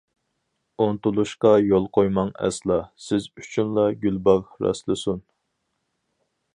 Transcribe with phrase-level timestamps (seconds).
[0.85, 5.27] ئۇنتۇلۇشقا يول قويماڭ ئەسلا، سىز ئۈچۈنلا گۈلباغ راسلىسۇن.